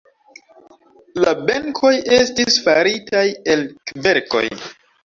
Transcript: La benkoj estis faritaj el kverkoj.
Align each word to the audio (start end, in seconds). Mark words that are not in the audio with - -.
La 1.25 1.35
benkoj 1.51 1.93
estis 2.17 2.59
faritaj 2.67 3.25
el 3.57 3.67
kverkoj. 3.95 4.47